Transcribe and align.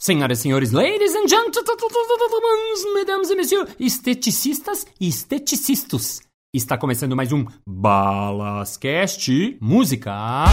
Senhoras 0.00 0.38
e 0.38 0.42
senhores, 0.42 0.70
ladies 0.70 1.12
and 1.16 1.26
gentlemen, 1.26 2.94
mesdames 2.94 3.30
e 3.30 3.34
messieurs, 3.34 3.68
esteticistas 3.80 4.86
e 5.00 5.08
esteticistas. 5.08 6.20
Está 6.54 6.78
começando 6.78 7.16
mais 7.16 7.32
um 7.32 7.44
Balascast 7.66 9.58
Música. 9.60 10.44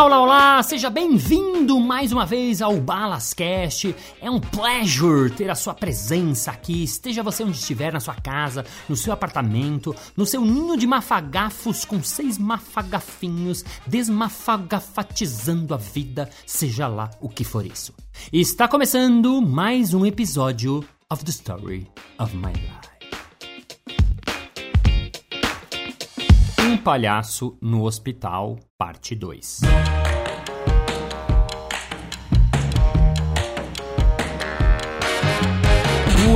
Olá, 0.00 0.06
olá, 0.06 0.20
olá! 0.22 0.62
Seja 0.62 0.88
bem-vindo 0.88 1.78
mais 1.78 2.10
uma 2.10 2.24
vez 2.24 2.62
ao 2.62 2.74
Balascast. 2.80 3.94
É 4.18 4.30
um 4.30 4.40
pleasure 4.40 5.30
ter 5.30 5.50
a 5.50 5.54
sua 5.54 5.74
presença 5.74 6.50
aqui. 6.50 6.82
Esteja 6.82 7.22
você 7.22 7.44
onde 7.44 7.58
estiver, 7.58 7.92
na 7.92 8.00
sua 8.00 8.14
casa, 8.14 8.64
no 8.88 8.96
seu 8.96 9.12
apartamento, 9.12 9.94
no 10.16 10.24
seu 10.24 10.40
ninho 10.40 10.74
de 10.78 10.86
mafagafos 10.86 11.84
com 11.84 12.02
seis 12.02 12.38
mafagafinhos, 12.38 13.62
desmafagafatizando 13.86 15.74
a 15.74 15.76
vida, 15.76 16.30
seja 16.46 16.88
lá 16.88 17.10
o 17.20 17.28
que 17.28 17.44
for 17.44 17.66
isso. 17.66 17.92
Está 18.32 18.66
começando 18.66 19.42
mais 19.42 19.92
um 19.92 20.06
episódio 20.06 20.82
of 21.10 21.22
the 21.26 21.30
Story 21.30 21.86
of 22.18 22.34
My 22.34 22.54
Life. 22.54 22.89
Um 26.62 26.76
palhaço 26.76 27.56
no 27.58 27.84
hospital, 27.84 28.58
parte 28.76 29.14
2. 29.14 29.60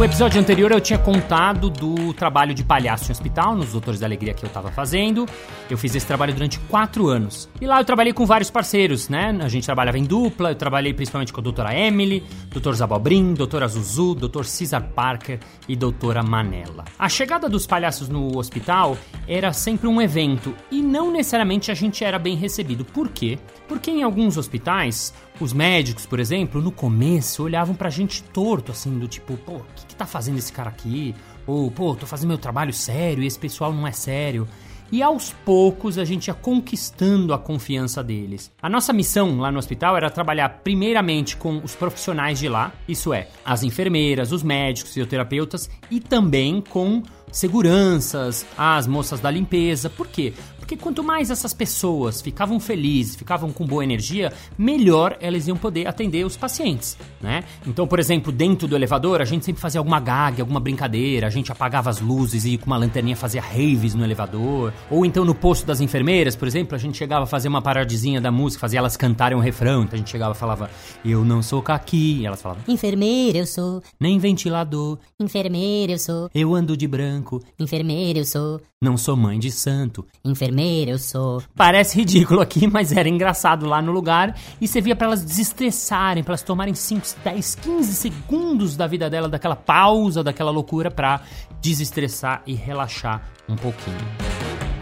No 0.05 0.11
episódio 0.11 0.39
anterior 0.39 0.71
eu 0.71 0.83
tinha 0.83 0.99
contado 0.99 1.71
do 1.71 2.13
trabalho 2.13 2.53
de 2.53 2.63
palhaço 2.63 3.11
em 3.11 3.13
hospital, 3.13 3.57
nos 3.57 3.73
Doutores 3.73 3.99
da 3.99 4.07
Alegria 4.07 4.35
que 4.35 4.45
eu 4.45 4.49
estava 4.49 4.71
fazendo. 4.71 5.25
Eu 5.71 5.79
fiz 5.79 5.95
esse 5.95 6.07
trabalho 6.07 6.35
durante 6.35 6.59
quatro 6.59 7.09
anos. 7.09 7.49
E 7.59 7.67
lá 7.67 7.81
eu 7.81 7.87
trabalhei 7.87 8.13
com 8.13 8.27
vários 8.27 8.51
parceiros, 8.51 9.09
né? 9.09 9.35
A 9.41 9.49
gente 9.49 9.65
trabalhava 9.65 9.99
em 9.99 10.05
dupla, 10.05 10.51
eu 10.51 10.57
trabalhei 10.57 10.93
principalmente 10.93 11.33
com 11.33 11.41
a 11.41 11.43
doutora 11.43 11.75
Emily, 11.75 12.23
doutor 12.51 12.75
Zabobrim, 12.75 13.33
doutora 13.33 13.67
Zuzu, 13.67 14.15
doutor 14.15 14.45
Cesar 14.45 14.83
Parker 14.95 15.41
e 15.67 15.75
doutora 15.75 16.23
Manella. 16.23 16.85
A 16.99 17.09
chegada 17.09 17.49
dos 17.49 17.67
palhaços 17.67 18.07
no 18.07 18.37
hospital 18.37 18.99
era 19.27 19.55
sempre 19.55 19.89
um 19.89 20.03
evento 20.03 20.55
e 20.71 20.83
não 20.83 21.11
necessariamente 21.11 21.71
a 21.71 21.75
gente 21.75 22.05
era 22.05 22.19
bem 22.19 22.37
recebido. 22.37 22.85
Por 22.85 23.09
quê? 23.09 23.39
Porque 23.67 23.91
em 23.91 24.03
alguns 24.03 24.37
hospitais 24.37 25.15
os 25.41 25.53
médicos, 25.53 26.07
por 26.07 26.21
exemplo, 26.21 26.63
no 26.63 26.71
começo 26.71 27.43
olhavam 27.43 27.75
pra 27.75 27.91
gente 27.91 28.23
torto, 28.23 28.73
assim, 28.73 28.99
do 28.99 29.09
tipo, 29.09 29.37
pô, 29.37 29.57
o 29.57 29.65
que, 29.75 29.87
que 29.87 29.97
tá 29.97 30.07
fazendo 30.07 30.39
esse 30.39 30.53
cara 30.53 30.71
aqui? 30.71 31.15
Ou, 31.47 31.71
pô, 31.71 31.95
tô 31.95 32.07
fazendo 32.07 32.29
meu 32.29 32.39
trabalho 32.39 32.73
sério 32.73 33.23
e 33.23 33.27
esse 33.27 33.39
pessoal 33.39 33.73
não 33.73 33.87
é 33.87 33.93
sério. 33.93 34.47
E 34.93 35.03
aos 35.03 35.33
poucos 35.45 35.99
a 35.99 36.05
gente 36.05 36.29
ia 36.29 36.35
conquistando 36.35 37.35
a 37.35 37.39
confiança 37.39 38.03
deles. 38.03 38.53
A 38.63 38.69
nossa 38.69 38.93
missão 38.93 39.39
lá 39.39 39.51
no 39.51 39.59
hospital 39.59 39.97
era 39.97 40.09
trabalhar 40.09 40.61
primeiramente 40.63 41.37
com 41.37 41.59
os 41.65 41.75
profissionais 41.75 42.39
de 42.39 42.49
lá, 42.49 42.73
isso 42.87 43.13
é, 43.13 43.29
as 43.45 43.65
enfermeiras, 43.65 44.31
os 44.31 44.43
médicos, 44.43 44.93
fisioterapeutas 44.93 45.69
e 45.91 45.99
também 45.99 46.61
com 46.61 47.03
seguranças, 47.33 48.47
as 48.57 48.87
moças 48.87 49.19
da 49.19 49.31
limpeza. 49.31 49.91
Por 49.91 50.07
quê? 50.07 50.33
Porque 50.65 50.79
quanto 50.79 51.05
mais 51.05 51.31
essas 51.31 51.53
pessoas 51.53 52.23
ficavam 52.23 52.59
felizes, 52.59 53.15
ficavam 53.15 53.53
com 53.53 53.67
boa 53.67 53.85
energia, 53.85 54.33
melhor 54.57 55.15
elas 55.21 55.47
iam 55.47 55.59
poder 55.59 55.87
atender 55.87 56.25
os 56.25 56.39
pacientes, 56.39 56.97
né? 57.21 57.45
Então, 57.67 57.87
por 57.87 58.01
exemplo, 58.01 58.33
dentro 58.33 58.67
do 58.67 58.75
elevador, 58.75 59.21
a 59.21 59.27
gente 59.27 59.45
sempre 59.45 59.61
fazia 59.61 59.79
alguma 59.79 60.01
gag, 60.01 60.41
alguma 60.41 60.59
brincadeira, 60.59 61.27
a 61.27 61.31
gente 61.31 61.53
apagava 61.53 61.91
as 61.91 62.01
luzes 62.01 62.47
e 62.47 62.57
com 62.57 62.65
uma 62.65 62.79
lanterninha 62.79 63.15
fazia 63.15 63.43
raves 63.43 63.95
no 63.95 64.03
elevador. 64.03 64.73
Ou 64.91 65.05
então 65.05 65.23
no 65.23 65.35
posto 65.35 65.67
das 65.67 65.83
enfermeiras, 65.83 66.35
por 66.35 66.49
exemplo, 66.49 66.75
a 66.75 66.79
gente 66.79 66.97
chegava 66.97 67.25
a 67.25 67.27
fazer 67.27 67.49
uma 67.49 67.61
paradizinha 67.61 68.19
da 68.19 68.33
música, 68.33 68.63
fazia 68.63 68.79
elas 68.79 68.97
cantarem 68.97 69.37
um 69.37 69.43
refrão. 69.43 69.83
Então 69.83 69.97
a 69.97 69.99
gente 69.99 70.09
chegava 70.09 70.35
e 70.35 70.39
falava, 70.39 70.71
eu 71.05 71.23
não 71.27 71.43
sou 71.43 71.61
caqui. 71.61 72.21
E 72.21 72.27
elas 72.27 72.41
falavam, 72.41 72.63
Enfermeira 72.67 73.37
eu 73.37 73.47
sou, 73.47 73.83
nem 74.01 74.19
ventilador, 74.19 74.99
enfermeira 75.21 75.93
eu 75.93 75.99
sou, 75.99 76.31
eu 76.35 76.55
ando 76.55 76.75
de 76.75 76.89
branco, 76.89 77.43
enfermeira 77.61 78.21
eu 78.21 78.25
sou, 78.25 78.63
não 78.81 78.97
sou 78.97 79.17
mãe 79.17 79.39
de 79.39 79.51
santo. 79.51 80.07
enfermeira 80.25 80.54
eu 80.63 80.99
sou. 80.99 81.43
Parece 81.55 81.99
ridículo 81.99 82.41
aqui, 82.41 82.67
mas 82.71 82.93
era 82.93 83.09
engraçado 83.09 83.67
lá 83.67 83.83
no 83.83 83.93
lugar 83.93 84.37
e 84.61 84.69
servia 84.69 84.97
para 84.97 85.09
elas 85.09 85.25
desestressarem, 85.25 86.23
para 86.23 86.33
elas 86.33 86.43
tomarem 86.43 86.75
5, 86.75 87.07
10, 87.25 87.55
15 87.57 87.95
segundos 87.95 88.77
da 88.77 88.87
vida 88.87 89.11
dela, 89.11 89.29
daquela 89.29 89.57
pausa, 89.57 90.23
daquela 90.23 90.51
loucura 90.51 90.91
para 90.91 91.21
desestressar 91.61 92.43
e 92.47 92.55
relaxar 92.55 93.23
um 93.49 93.57
pouquinho. 93.57 93.99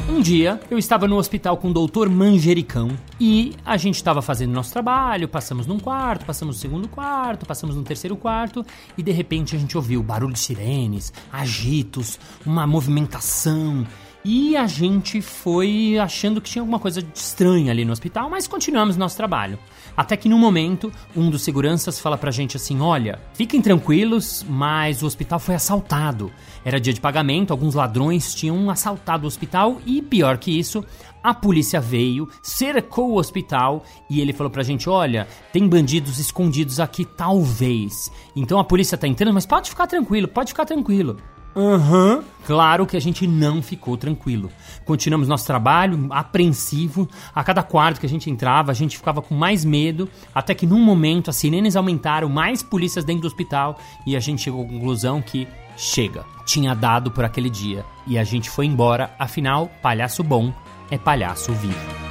Um 0.09 0.21
dia, 0.21 0.61
eu 0.71 0.77
estava 0.77 1.07
no 1.07 1.17
hospital 1.17 1.57
com 1.57 1.71
o 1.71 1.73
doutor 1.73 2.09
Manjericão 2.09 2.91
e 3.21 3.55
a 3.65 3.77
gente 3.77 3.95
estava 3.95 4.21
fazendo 4.21 4.53
nosso 4.53 4.73
trabalho, 4.73 5.29
passamos 5.29 5.67
num 5.67 5.79
quarto, 5.79 6.27
passamos 6.27 6.57
no 6.57 6.61
segundo 6.61 6.89
quarto, 6.89 7.47
passamos 7.47 7.77
no 7.77 7.83
terceiro 7.83 8.17
quarto 8.17 8.65
e 8.99 9.03
de 9.03 9.13
repente 9.13 9.55
a 9.55 9.59
gente 9.59 9.77
ouviu 9.77 10.03
barulho 10.03 10.35
de 10.35 10.41
sirenes, 10.41 11.13
agitos, 11.33 12.19
uma 12.45 12.67
movimentação 12.67 13.87
e 14.25 14.57
a 14.57 14.67
gente 14.67 15.21
foi 15.21 15.99
achando 15.99 16.41
que 16.41 16.51
tinha 16.51 16.63
alguma 16.63 16.79
coisa 16.79 17.05
estranha 17.15 17.73
ali 17.73 17.85
no 17.85 17.93
hospital, 17.93 18.31
mas 18.31 18.47
continuamos 18.47 18.97
nosso 18.97 19.17
trabalho. 19.17 19.59
Até 19.97 20.17
que 20.17 20.29
num 20.29 20.39
momento, 20.39 20.93
um 21.15 21.29
dos 21.29 21.43
seguranças 21.43 21.99
fala 21.99 22.17
pra 22.17 22.31
gente 22.31 22.57
assim: 22.57 22.81
olha, 22.81 23.19
fiquem 23.35 23.61
tranquilos, 23.61 24.45
mas 24.49 25.03
o 25.03 25.07
hospital 25.07 25.39
foi 25.39 25.55
assaltado. 25.55 26.33
Era 26.65 26.81
dia 26.81 26.93
de 26.93 27.01
pagamento, 27.01 27.51
alguns 27.51 27.75
ladrões 27.75 28.35
tinham 28.35 28.71
assaltado 28.71 29.25
o 29.25 29.27
hospital 29.27 29.81
e, 29.85 30.01
pior 30.01 30.39
que 30.39 30.57
isso, 30.57 30.85
a 31.23 31.35
polícia 31.35 31.81
veio, 31.81 32.29
cercou 32.43 33.11
o 33.11 33.19
hospital 33.19 33.85
e 34.09 34.21
ele 34.21 34.33
falou 34.33 34.51
pra 34.51 34.63
gente: 34.63 34.89
olha, 34.89 35.27
tem 35.53 35.69
bandidos 35.69 36.19
escondidos 36.19 36.81
aqui, 36.81 37.05
talvez. 37.05 38.11
Então 38.35 38.59
a 38.59 38.65
polícia 38.65 38.97
tá 38.97 39.07
entrando, 39.07 39.35
mas 39.35 39.47
pode 39.47 39.69
ficar 39.69 39.87
tranquilo, 39.87 40.29
pode 40.29 40.51
ficar 40.51 40.65
tranquilo. 40.65 41.17
Aham. 41.55 42.25
Claro 42.45 42.87
que 42.87 42.97
a 42.97 43.01
gente 43.01 43.27
não 43.27 43.63
ficou 43.63 43.97
tranquilo. 43.97 44.51
Continuamos 44.85 45.29
nosso 45.29 45.47
trabalho, 45.47 46.09
apreensivo. 46.11 47.09
A 47.35 47.45
cada 47.45 47.63
quarto 47.63 48.01
que 48.01 48.07
a 48.07 48.09
gente 48.09 48.29
entrava, 48.29 48.73
a 48.73 48.75
gente 48.75 48.97
ficava 48.97 49.23
com 49.23 49.35
mais 49.35 49.65
medo. 49.65 50.09
Até 50.35 50.55
que 50.55 50.67
num 50.67 50.81
momento 50.81 51.31
as 51.31 51.37
sirenes 51.37 51.77
aumentaram, 51.77 52.29
mais 52.29 52.63
polícias 52.63 53.05
dentro 53.05 53.23
do 53.23 53.29
hospital. 53.29 53.79
E 54.07 54.17
a 54.17 54.21
gente 54.21 54.43
chegou 54.43 54.65
à 54.65 54.69
conclusão 54.69 55.23
que 55.23 55.47
chega. 55.77 56.25
Tinha 56.45 56.75
dado 56.75 57.11
por 57.11 57.25
aquele 57.25 57.49
dia. 57.49 57.85
E 58.07 58.19
a 58.19 58.25
gente 58.25 58.51
foi 58.51 58.67
embora. 58.67 59.15
Afinal, 59.19 59.71
palhaço 59.81 60.25
bom 60.25 60.53
é 60.91 60.99
palhaço 60.99 61.53
vivo. 61.53 62.02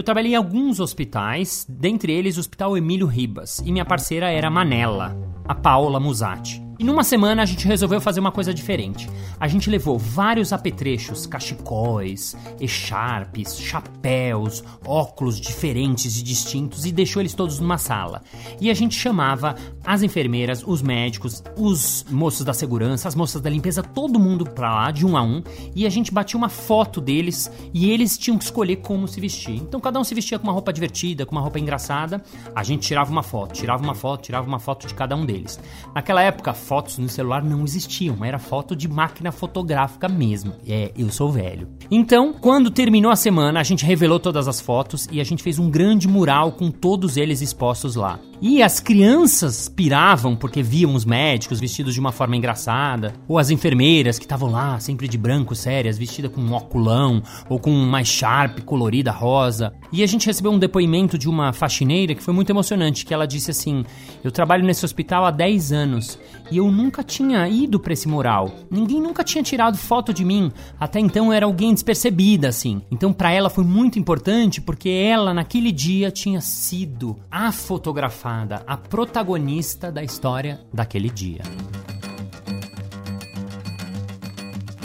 Eu 0.00 0.04
trabalhei 0.04 0.32
em 0.32 0.34
alguns 0.34 0.80
hospitais, 0.80 1.66
dentre 1.68 2.10
eles 2.10 2.38
o 2.38 2.40
Hospital 2.40 2.74
Emílio 2.74 3.06
Ribas, 3.06 3.58
e 3.58 3.70
minha 3.70 3.84
parceira 3.84 4.30
era 4.30 4.48
a 4.48 4.50
Manella, 4.50 5.14
a 5.46 5.54
Paola 5.54 6.00
Musatti. 6.00 6.69
E 6.80 6.82
numa 6.82 7.04
semana 7.04 7.42
a 7.42 7.44
gente 7.44 7.68
resolveu 7.68 8.00
fazer 8.00 8.20
uma 8.20 8.32
coisa 8.32 8.54
diferente. 8.54 9.06
A 9.38 9.46
gente 9.46 9.68
levou 9.68 9.98
vários 9.98 10.50
apetrechos, 10.50 11.26
cachecóis, 11.26 12.34
echarpes, 12.58 13.58
chapéus, 13.60 14.64
óculos 14.82 15.38
diferentes 15.38 16.18
e 16.18 16.22
distintos 16.22 16.86
e 16.86 16.90
deixou 16.90 17.20
eles 17.20 17.34
todos 17.34 17.60
numa 17.60 17.76
sala. 17.76 18.22
E 18.58 18.70
a 18.70 18.74
gente 18.74 18.94
chamava 18.94 19.56
as 19.84 20.02
enfermeiras, 20.02 20.64
os 20.66 20.80
médicos, 20.80 21.44
os 21.54 22.06
moços 22.08 22.46
da 22.46 22.54
segurança, 22.54 23.08
as 23.08 23.14
moças 23.14 23.42
da 23.42 23.50
limpeza, 23.50 23.82
todo 23.82 24.18
mundo 24.18 24.46
pra 24.46 24.74
lá, 24.74 24.90
de 24.90 25.04
um 25.04 25.18
a 25.18 25.22
um, 25.22 25.42
e 25.76 25.84
a 25.84 25.90
gente 25.90 26.10
batia 26.10 26.38
uma 26.38 26.48
foto 26.48 26.98
deles 26.98 27.52
e 27.74 27.90
eles 27.90 28.16
tinham 28.16 28.38
que 28.38 28.44
escolher 28.44 28.76
como 28.76 29.06
se 29.06 29.20
vestir. 29.20 29.56
Então 29.56 29.80
cada 29.80 30.00
um 30.00 30.04
se 30.04 30.14
vestia 30.14 30.38
com 30.38 30.44
uma 30.44 30.52
roupa 30.54 30.72
divertida, 30.72 31.26
com 31.26 31.32
uma 31.32 31.42
roupa 31.42 31.58
engraçada, 31.58 32.24
a 32.54 32.62
gente 32.62 32.86
tirava 32.86 33.12
uma 33.12 33.22
foto, 33.22 33.52
tirava 33.52 33.82
uma 33.82 33.94
foto, 33.94 34.22
tirava 34.22 34.48
uma 34.48 34.58
foto 34.58 34.86
de 34.86 34.94
cada 34.94 35.14
um 35.14 35.26
deles. 35.26 35.60
Naquela 35.94 36.22
época, 36.22 36.54
fotos 36.70 36.98
no 36.98 37.08
celular 37.08 37.42
não 37.42 37.64
existiam, 37.64 38.24
era 38.24 38.38
foto 38.38 38.76
de 38.76 38.86
máquina 38.86 39.32
fotográfica 39.32 40.08
mesmo. 40.08 40.52
É, 40.64 40.92
eu 40.96 41.10
sou 41.10 41.32
velho. 41.32 41.66
Então, 41.90 42.32
quando 42.32 42.70
terminou 42.70 43.10
a 43.10 43.16
semana, 43.16 43.58
a 43.58 43.64
gente 43.64 43.84
revelou 43.84 44.20
todas 44.20 44.46
as 44.46 44.60
fotos 44.60 45.08
e 45.10 45.20
a 45.20 45.24
gente 45.24 45.42
fez 45.42 45.58
um 45.58 45.68
grande 45.68 46.06
mural 46.06 46.52
com 46.52 46.70
todos 46.70 47.16
eles 47.16 47.40
expostos 47.40 47.96
lá. 47.96 48.20
E 48.42 48.62
as 48.62 48.80
crianças 48.80 49.68
piravam 49.68 50.34
porque 50.34 50.62
viam 50.62 50.94
os 50.94 51.04
médicos 51.04 51.60
vestidos 51.60 51.92
de 51.92 52.00
uma 52.00 52.12
forma 52.12 52.36
engraçada, 52.36 53.12
ou 53.28 53.38
as 53.38 53.50
enfermeiras 53.50 54.18
que 54.18 54.24
estavam 54.24 54.50
lá 54.50 54.78
sempre 54.80 55.08
de 55.08 55.18
branco, 55.18 55.54
sérias, 55.54 55.98
vestidas 55.98 56.32
com 56.32 56.40
um 56.40 56.54
oculão 56.54 57.22
ou 57.50 57.58
com 57.58 57.70
uma 57.70 58.02
sharp 58.02 58.60
colorida 58.60 59.10
rosa. 59.10 59.74
E 59.92 60.02
a 60.02 60.06
gente 60.06 60.26
recebeu 60.26 60.52
um 60.52 60.58
depoimento 60.58 61.18
de 61.18 61.28
uma 61.28 61.52
faxineira 61.52 62.14
que 62.14 62.22
foi 62.22 62.32
muito 62.32 62.50
emocionante, 62.50 63.04
que 63.04 63.12
ela 63.12 63.26
disse 63.26 63.50
assim: 63.50 63.84
"Eu 64.22 64.30
trabalho 64.30 64.64
nesse 64.64 64.84
hospital 64.86 65.26
há 65.26 65.30
10 65.30 65.72
anos 65.72 66.18
e 66.50 66.59
eu 66.60 66.70
nunca 66.70 67.02
tinha 67.02 67.48
ido 67.48 67.80
pra 67.80 67.92
esse 67.92 68.06
mural. 68.06 68.54
Ninguém 68.70 69.00
nunca 69.00 69.24
tinha 69.24 69.42
tirado 69.42 69.78
foto 69.78 70.12
de 70.12 70.24
mim. 70.24 70.52
Até 70.78 71.00
então 71.00 71.32
era 71.32 71.46
alguém 71.46 71.72
despercebida, 71.72 72.48
assim. 72.48 72.82
Então 72.90 73.12
pra 73.12 73.32
ela 73.32 73.48
foi 73.48 73.64
muito 73.64 73.98
importante 73.98 74.60
porque 74.60 74.88
ela, 74.90 75.32
naquele 75.32 75.72
dia, 75.72 76.10
tinha 76.10 76.40
sido 76.40 77.16
a 77.30 77.50
fotografada, 77.50 78.62
a 78.66 78.76
protagonista 78.76 79.90
da 79.90 80.02
história 80.04 80.60
daquele 80.72 81.08
dia. 81.08 81.40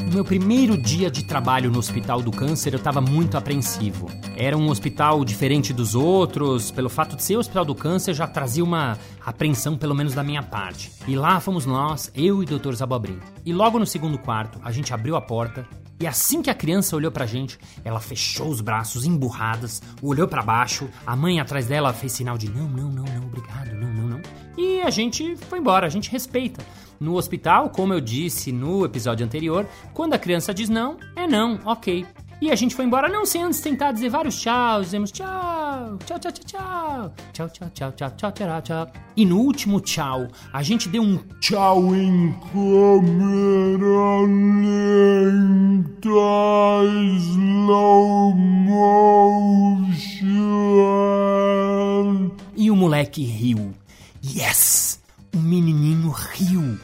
No 0.06 0.14
meu 0.14 0.24
primeiro 0.24 0.78
dia 0.82 1.12
de 1.12 1.26
trabalho 1.26 1.70
no 1.70 1.80
Hospital 1.80 2.22
do 2.22 2.32
Câncer, 2.32 2.74
eu 2.74 2.78
estava 2.78 3.02
muito 3.02 3.38
apreensivo. 3.38 4.08
Era 4.38 4.58
um 4.58 4.70
hospital 4.70 5.24
diferente 5.24 5.72
dos 5.72 5.96
outros, 5.96 6.70
pelo 6.70 6.90
fato 6.90 7.16
de 7.16 7.24
ser 7.24 7.38
o 7.38 7.40
Hospital 7.40 7.64
do 7.64 7.74
Câncer, 7.74 8.14
já 8.14 8.28
trazia 8.28 8.64
uma 8.64 8.98
apreensão, 9.26 9.78
pelo 9.78 9.96
menos 9.96 10.14
da 10.14 10.24
minha 10.24 10.44
parte. 10.44 10.92
E 11.08 11.16
lá 11.16 11.40
fomos 11.40 11.66
nós, 11.66 12.12
eu 12.14 12.44
e 12.44 12.46
o 12.46 12.60
Dr. 12.60 12.74
Zabobrim. 12.74 13.18
E 13.46 13.54
logo 13.54 13.80
no 13.80 13.86
segundo 13.86 14.18
quarto, 14.18 14.60
a 14.64 14.72
gente 14.72 14.94
abriu 14.94 15.16
a 15.16 15.22
porta 15.22 15.66
e 15.98 16.06
assim 16.06 16.42
que 16.42 16.50
a 16.50 16.54
criança 16.54 16.94
olhou 16.96 17.10
pra 17.10 17.26
gente, 17.26 17.58
ela 17.84 18.02
fechou 18.02 18.50
os 18.50 18.60
braços 18.60 19.06
emburradas, 19.06 19.82
olhou 20.02 20.28
pra 20.28 20.42
baixo, 20.42 20.90
a 21.08 21.16
mãe 21.16 21.40
atrás 21.40 21.68
dela 21.68 21.94
fez 21.94 22.12
sinal 22.12 22.38
de 22.38 22.50
não, 22.50 22.68
não, 22.68 22.92
não, 22.92 23.06
não, 23.06 23.26
obrigado, 23.26 23.74
não, 23.74 23.94
não, 23.94 24.08
não. 24.10 24.22
E 24.58 24.82
a 24.82 24.90
gente 24.90 25.38
foi 25.38 25.60
embora, 25.60 25.88
a 25.88 25.90
gente 25.90 26.12
respeita. 26.12 26.66
No 27.00 27.16
hospital, 27.16 27.70
como 27.70 27.94
eu 27.94 28.02
disse 28.02 28.52
no 28.52 28.84
episódio 28.84 29.26
anterior, 29.26 29.66
quando 29.94 30.14
a 30.14 30.20
criança 30.20 30.54
diz 30.54 30.68
não, 30.68 30.98
é 31.16 31.26
não, 31.26 31.60
ok. 31.64 32.06
E 32.42 32.52
a 32.52 32.56
gente 32.56 32.76
foi 32.76 32.84
embora, 32.86 33.08
não 33.08 33.26
sem 33.26 33.42
antes 33.44 33.62
tentar 33.62 33.94
dizer 33.94 34.10
vários 34.10 34.40
tchau, 34.40 34.82
dizemos 34.82 35.10
tchau, 35.12 35.98
tchau, 36.06 36.20
tchau, 36.20 36.32
tchau, 36.32 36.44
tchau, 37.32 37.50
tchau, 37.50 37.50
tchau, 37.50 37.70
tchau, 37.70 37.92
tchau, 37.92 38.12
tchau, 38.12 38.32
tchau, 38.32 38.62
tchau. 38.62 38.92
E 39.16 39.26
no 39.26 39.40
último 39.40 39.80
tchau, 39.80 40.28
a 40.52 40.62
gente 40.62 40.90
deu 40.90 41.02
um 41.02 41.18
tchau 41.40 41.96
em 41.96 42.36
câmera 42.52 44.22
lenta, 44.68 46.10
slow 47.20 48.36
motion. 48.36 48.96
E 52.58 52.70
o 52.70 52.76
moleque 52.76 53.24
riu. 53.24 53.74
Yes! 54.24 55.00
O 55.34 55.40
menininho 55.40 56.10
riu. 56.12 56.78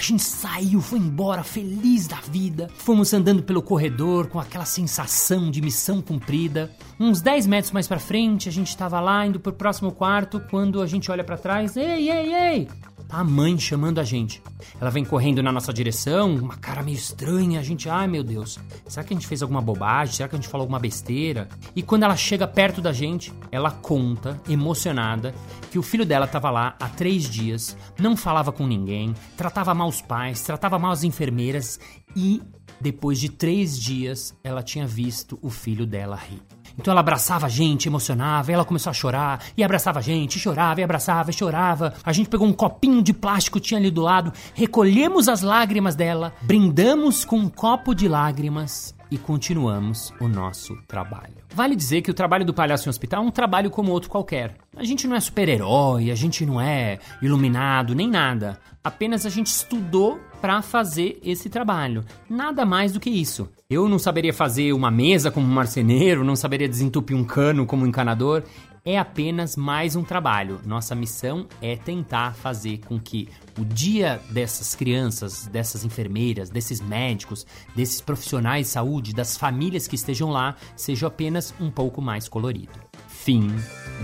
A 0.00 0.02
gente 0.02 0.22
saiu, 0.22 0.80
foi 0.80 0.98
embora, 0.98 1.44
feliz 1.44 2.06
da 2.06 2.16
vida. 2.16 2.70
Fomos 2.74 3.12
andando 3.12 3.42
pelo 3.42 3.60
corredor 3.60 4.28
com 4.28 4.40
aquela 4.40 4.64
sensação 4.64 5.50
de 5.50 5.60
missão 5.60 6.00
cumprida. 6.00 6.74
Uns 6.98 7.20
10 7.20 7.46
metros 7.46 7.70
mais 7.70 7.86
pra 7.86 7.98
frente, 7.98 8.48
a 8.48 8.52
gente 8.52 8.68
estava 8.68 8.98
lá 8.98 9.26
indo 9.26 9.38
pro 9.38 9.52
próximo 9.52 9.92
quarto 9.92 10.40
quando 10.48 10.80
a 10.80 10.86
gente 10.86 11.10
olha 11.10 11.22
pra 11.22 11.36
trás. 11.36 11.76
Ei, 11.76 12.10
ei, 12.10 12.34
ei! 12.34 12.68
Tá 13.10 13.18
a 13.18 13.24
mãe 13.24 13.58
chamando 13.58 13.98
a 13.98 14.04
gente. 14.04 14.40
Ela 14.80 14.88
vem 14.88 15.04
correndo 15.04 15.42
na 15.42 15.50
nossa 15.50 15.72
direção, 15.72 16.32
uma 16.36 16.56
cara 16.56 16.80
meio 16.80 16.96
estranha. 16.96 17.58
A 17.58 17.62
gente, 17.62 17.88
ai 17.88 18.06
meu 18.06 18.22
Deus, 18.22 18.56
será 18.86 19.04
que 19.04 19.12
a 19.12 19.16
gente 19.16 19.26
fez 19.26 19.42
alguma 19.42 19.60
bobagem? 19.60 20.14
Será 20.14 20.28
que 20.28 20.36
a 20.36 20.38
gente 20.38 20.48
falou 20.48 20.62
alguma 20.62 20.78
besteira? 20.78 21.48
E 21.74 21.82
quando 21.82 22.04
ela 22.04 22.16
chega 22.16 22.46
perto 22.46 22.80
da 22.80 22.92
gente, 22.92 23.32
ela 23.50 23.72
conta, 23.72 24.40
emocionada, 24.48 25.34
que 25.72 25.78
o 25.78 25.82
filho 25.82 26.06
dela 26.06 26.26
estava 26.26 26.50
lá 26.50 26.76
há 26.78 26.88
três 26.88 27.28
dias, 27.28 27.76
não 27.98 28.16
falava 28.16 28.52
com 28.52 28.64
ninguém, 28.64 29.12
tratava 29.36 29.74
mal 29.74 29.88
os 29.88 30.00
pais, 30.00 30.42
tratava 30.42 30.78
mal 30.78 30.92
as 30.92 31.02
enfermeiras 31.02 31.80
e 32.14 32.40
depois 32.80 33.18
de 33.18 33.28
três 33.28 33.78
dias 33.78 34.34
ela 34.44 34.62
tinha 34.62 34.86
visto 34.86 35.36
o 35.42 35.50
filho 35.50 35.84
dela 35.84 36.16
rir. 36.16 36.59
Então 36.78 36.92
ela 36.92 37.00
abraçava 37.00 37.46
a 37.46 37.48
gente, 37.48 37.88
emocionava, 37.88 38.52
ela 38.52 38.64
começou 38.64 38.90
a 38.90 38.94
chorar, 38.94 39.40
e 39.56 39.64
abraçava 39.64 39.98
a 39.98 40.02
gente, 40.02 40.38
chorava, 40.38 40.80
e 40.80 40.84
abraçava, 40.84 41.30
e 41.30 41.34
chorava. 41.34 41.94
A 42.04 42.12
gente 42.12 42.28
pegou 42.28 42.46
um 42.46 42.52
copinho 42.52 43.02
de 43.02 43.12
plástico 43.12 43.60
tinha 43.60 43.78
ali 43.78 43.90
do 43.90 44.00
lado, 44.00 44.32
recolhemos 44.54 45.28
as 45.28 45.42
lágrimas 45.42 45.94
dela, 45.94 46.32
brindamos 46.42 47.24
com 47.24 47.36
um 47.36 47.48
copo 47.48 47.94
de 47.94 48.08
lágrimas 48.08 48.94
e 49.10 49.18
continuamos 49.18 50.12
o 50.20 50.28
nosso 50.28 50.76
trabalho. 50.86 51.34
Vale 51.52 51.74
dizer 51.74 52.00
que 52.00 52.10
o 52.10 52.14
trabalho 52.14 52.44
do 52.44 52.54
palhaço 52.54 52.88
em 52.88 52.90
hospital 52.90 53.24
é 53.24 53.26
um 53.26 53.30
trabalho 53.30 53.70
como 53.70 53.90
outro 53.90 54.08
qualquer. 54.08 54.54
A 54.80 54.84
gente 54.84 55.06
não 55.06 55.14
é 55.14 55.20
super-herói, 55.20 56.10
a 56.10 56.14
gente 56.14 56.46
não 56.46 56.58
é 56.58 56.98
iluminado, 57.20 57.94
nem 57.94 58.08
nada. 58.08 58.58
Apenas 58.82 59.26
a 59.26 59.28
gente 59.28 59.48
estudou 59.48 60.18
para 60.40 60.62
fazer 60.62 61.20
esse 61.22 61.50
trabalho. 61.50 62.02
Nada 62.30 62.64
mais 62.64 62.90
do 62.90 62.98
que 62.98 63.10
isso. 63.10 63.46
Eu 63.68 63.90
não 63.90 63.98
saberia 63.98 64.32
fazer 64.32 64.72
uma 64.72 64.90
mesa 64.90 65.30
como 65.30 65.46
um 65.46 65.52
marceneiro, 65.52 66.24
não 66.24 66.34
saberia 66.34 66.66
desentupir 66.66 67.14
um 67.14 67.24
cano 67.24 67.66
como 67.66 67.84
um 67.84 67.88
encanador. 67.88 68.42
É 68.82 68.98
apenas 68.98 69.54
mais 69.54 69.96
um 69.96 70.02
trabalho. 70.02 70.62
Nossa 70.64 70.94
missão 70.94 71.46
é 71.60 71.76
tentar 71.76 72.34
fazer 72.34 72.78
com 72.78 72.98
que 72.98 73.28
o 73.58 73.66
dia 73.66 74.18
dessas 74.30 74.74
crianças, 74.74 75.46
dessas 75.46 75.84
enfermeiras, 75.84 76.48
desses 76.48 76.80
médicos, 76.80 77.46
desses 77.76 78.00
profissionais 78.00 78.68
de 78.68 78.72
saúde, 78.72 79.12
das 79.12 79.36
famílias 79.36 79.86
que 79.86 79.96
estejam 79.96 80.30
lá, 80.30 80.56
seja 80.74 81.08
apenas 81.08 81.52
um 81.60 81.70
pouco 81.70 82.00
mais 82.00 82.30
colorido. 82.30 82.89
Fim 83.24 83.48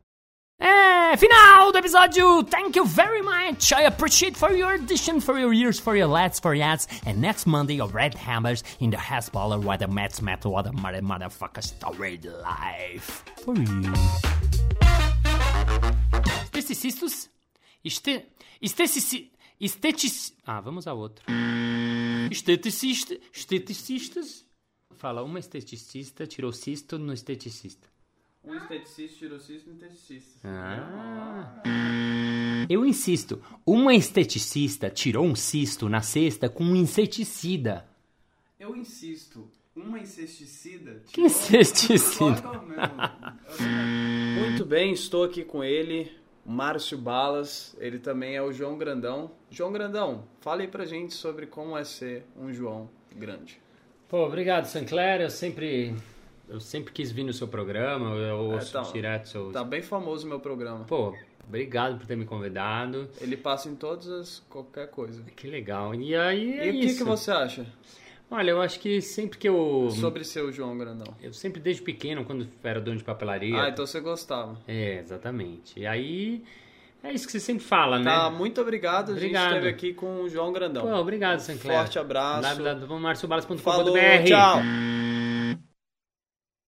É, 0.61 1.17
final 1.17 1.73
do 1.73 1.79
episódio! 1.79 2.45
Thank 2.45 2.79
you 2.79 2.85
very 2.85 3.23
much! 3.23 3.73
I 3.73 3.87
appreciate 3.87 4.37
for 4.37 4.53
your 4.53 4.75
audition, 4.75 5.21
for 5.21 5.39
your 5.39 5.55
ears, 5.55 5.79
for 5.79 5.97
your 5.97 6.09
lads, 6.09 6.39
for 6.39 6.55
your 6.55 6.67
ads. 6.67 6.87
And 7.07 7.19
next 7.19 7.47
Monday, 7.47 7.77
your 7.77 7.89
red 7.89 8.15
hammers 8.15 8.63
in 8.79 8.91
the 8.91 8.99
Hasballer, 8.99 9.59
what 9.59 9.79
the 9.79 9.89
Mets 9.89 10.21
metal, 10.21 10.53
what 10.53 10.67
the 10.67 10.73
mother 10.73 11.01
motherfucker 11.01 11.63
story 11.63 12.21
life. 12.23 13.25
For 13.43 13.55
you. 13.57 13.93
Esteticistas. 16.65 17.31
Este, 17.85 18.25
estetici, 18.63 19.31
estetic, 19.61 20.33
ah, 20.47 20.63
vamos 20.63 20.87
a 20.87 20.95
outro. 20.95 21.27
Esteticista, 22.31 23.19
esteticistas. 23.31 24.47
Fala, 24.93 25.23
uma 25.23 25.39
esteticista 25.39 26.27
tirou 26.27 26.53
cisto 26.53 26.99
no 26.99 27.13
esteticista. 27.13 27.87
Um 28.43 28.55
esteticista 28.55 29.19
tirou 29.19 29.39
cisto 29.39 29.69
no 29.69 29.75
esteticista. 29.75 30.41
Ah. 30.43 31.63
Eu 32.71 32.87
insisto, 32.87 33.43
uma 33.67 33.95
esteticista 33.95 34.89
tirou 34.89 35.27
um 35.27 35.35
cisto 35.35 35.87
na 35.87 36.01
cesta 36.01 36.49
com 36.49 36.65
um 36.65 36.75
inseticida. 36.77 37.87
Eu 38.59 38.75
insisto, 38.75 39.51
uma 39.77 39.99
inseticida. 39.99 41.03
Que 41.13 41.21
inseticida? 41.21 42.43
Muito 44.39 44.65
bem, 44.65 44.93
estou 44.93 45.25
aqui 45.25 45.45
com 45.45 45.63
ele, 45.65 46.11
Márcio 46.45 46.99
Balas. 46.99 47.77
Ele 47.79 47.99
também 47.99 48.37
é 48.37 48.43
o 48.43 48.53
João 48.53 48.77
Grandão. 48.77 49.31
João 49.51 49.73
Grandão, 49.73 50.25
fale 50.41 50.63
aí 50.63 50.69
pra 50.69 50.85
gente 50.85 51.15
sobre 51.15 51.47
como 51.47 51.77
é 51.77 51.85
ser 51.85 52.25
um 52.37 52.53
João 52.53 52.89
grande. 53.15 53.61
Pô, 54.09 54.27
obrigado, 54.27 54.67
Sinclair. 54.67 55.21
Eu 55.21 55.31
sempre 55.31 55.95
eu 56.49 56.61
sempre 56.61 56.93
quis 56.93 57.11
vir 57.11 57.25
no 57.25 57.33
seu 57.33 57.49
programa, 57.49 58.11
eu 58.17 58.37
ouço 58.37 58.73
tá- 58.73 58.83
direto 58.83 59.29
seu... 59.29 59.51
Tá 59.51 59.65
bem 59.65 59.81
famoso 59.81 60.27
o 60.27 60.29
meu 60.29 60.41
programa. 60.41 60.85
Pô, 60.85 61.15
obrigado 61.47 61.99
por 61.99 62.07
ter 62.07 62.17
me 62.17 62.27
convidado. 62.27 63.09
Ele 63.21 63.37
passa 63.37 63.69
em 63.69 63.75
todas 63.75 64.09
as. 64.09 64.39
qualquer 64.49 64.91
coisa. 64.91 65.23
Que 65.35 65.49
legal. 65.49 65.95
E 65.95 66.15
aí 66.15 66.59
é 66.59 66.67
e 66.67 66.71
o 66.71 66.81
que, 66.81 66.95
que 66.97 67.05
você 67.05 67.31
acha 67.31 67.67
Olha, 68.37 68.51
eu 68.51 68.61
acho 68.61 68.81
que 68.81 69.01
sempre 69.01 69.39
que 69.39 69.49
eu... 69.49 69.89
sobre 69.93 70.25
ser 70.25 70.43
o 70.43 70.51
João 70.51 70.77
Grandão? 70.77 71.15
Eu 71.23 71.33
sempre 71.33 71.61
desde 71.61 71.83
pequeno, 71.83 72.25
quando 72.25 72.49
era 72.65 72.81
dono 72.81 72.97
de 72.97 73.05
papelaria... 73.05 73.63
Ah, 73.63 73.69
então 73.69 73.87
você 73.87 74.01
gostava. 74.01 74.59
É, 74.67 74.99
exatamente. 74.99 75.79
E 75.79 75.87
aí, 75.87 76.43
é 77.05 77.13
isso 77.13 77.27
que 77.27 77.33
você 77.33 77.39
sempre 77.39 77.63
fala, 77.63 77.97
né? 77.97 78.11
Tá, 78.11 78.31
muito 78.31 78.61
obrigado. 78.61 79.11
A 79.11 79.13
Obrigado. 79.13 79.43
gente 79.45 79.55
esteve 79.55 79.69
aqui 79.69 79.95
com 79.95 80.23
o 80.23 80.29
João 80.29 80.53
Grandão. 80.53 80.83
Pô, 80.83 80.95
obrigado, 80.97 81.39
Sinclair. 81.39 81.79
Forte 81.79 81.97
abraço. 81.97 82.43
www.marciobalas.com.br 82.43 83.63
Falou, 83.63 83.95
tchau. 84.25 84.59